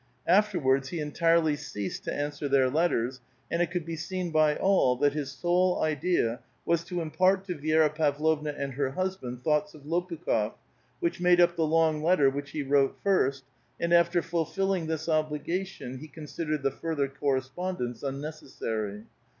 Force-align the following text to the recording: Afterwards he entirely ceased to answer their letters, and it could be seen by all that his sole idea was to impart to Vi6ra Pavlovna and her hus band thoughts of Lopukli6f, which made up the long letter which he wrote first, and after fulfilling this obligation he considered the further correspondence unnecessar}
Afterwards 0.25 0.89
he 0.89 0.99
entirely 0.99 1.55
ceased 1.55 2.05
to 2.05 2.11
answer 2.11 2.47
their 2.49 2.71
letters, 2.71 3.21
and 3.51 3.61
it 3.61 3.69
could 3.69 3.85
be 3.85 3.95
seen 3.95 4.31
by 4.31 4.55
all 4.55 4.95
that 4.95 5.13
his 5.13 5.31
sole 5.31 5.79
idea 5.79 6.39
was 6.65 6.83
to 6.85 7.01
impart 7.01 7.43
to 7.45 7.53
Vi6ra 7.53 7.93
Pavlovna 7.93 8.51
and 8.57 8.73
her 8.73 8.89
hus 8.89 9.15
band 9.17 9.43
thoughts 9.43 9.75
of 9.75 9.83
Lopukli6f, 9.85 10.53
which 11.01 11.21
made 11.21 11.39
up 11.39 11.55
the 11.55 11.67
long 11.67 12.01
letter 12.01 12.31
which 12.31 12.49
he 12.49 12.63
wrote 12.63 12.97
first, 13.03 13.43
and 13.79 13.93
after 13.93 14.23
fulfilling 14.23 14.87
this 14.87 15.07
obligation 15.07 15.99
he 15.99 16.07
considered 16.07 16.63
the 16.63 16.71
further 16.71 17.07
correspondence 17.07 18.01
unnecessar} 18.01 19.03